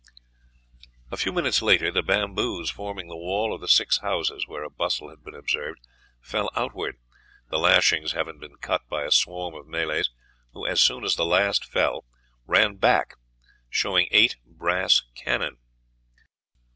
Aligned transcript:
A 1.11 1.15
few 1.17 1.31
minutes 1.31 1.61
later 1.61 1.91
the 1.91 2.01
bamboos 2.01 2.71
forming 2.71 3.07
the 3.07 3.15
wall 3.15 3.53
of 3.53 3.61
the 3.61 3.67
six 3.67 3.99
houses 3.99 4.47
where 4.47 4.63
a 4.63 4.69
bustle 4.71 5.09
had 5.11 5.23
been 5.23 5.35
observed 5.35 5.79
fell 6.19 6.49
outward, 6.55 6.97
the 7.49 7.59
lashings 7.59 8.13
having 8.13 8.39
been 8.39 8.55
cut 8.55 8.81
by 8.89 9.03
a 9.03 9.11
swarm 9.11 9.53
of 9.53 9.67
Malays, 9.67 10.09
who, 10.53 10.65
as 10.65 10.81
soon 10.81 11.03
as 11.03 11.17
the 11.17 11.23
last 11.23 11.63
fell, 11.63 12.07
ran 12.47 12.77
back, 12.77 13.13
showing 13.69 14.07
eight 14.09 14.37
brass 14.43 15.03
cannon. 15.13 15.57